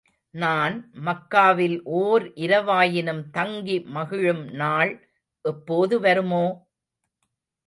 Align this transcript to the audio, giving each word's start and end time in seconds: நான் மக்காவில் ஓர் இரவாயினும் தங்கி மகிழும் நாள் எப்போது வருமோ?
நான் 0.33 0.75
மக்காவில் 1.01 1.75
ஓர் 1.97 2.25
இரவாயினும் 2.37 3.21
தங்கி 3.31 3.77
மகிழும் 3.91 4.43
நாள் 4.55 4.93
எப்போது 5.45 5.95
வருமோ? 5.99 6.45